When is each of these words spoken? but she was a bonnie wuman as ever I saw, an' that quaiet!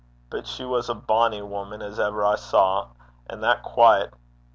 but 0.31 0.47
she 0.47 0.65
was 0.65 0.89
a 0.89 0.95
bonnie 0.95 1.43
wuman 1.43 1.83
as 1.83 1.99
ever 1.99 2.25
I 2.25 2.33
saw, 2.35 2.87
an' 3.29 3.41
that 3.41 3.61
quaiet! 3.61 4.11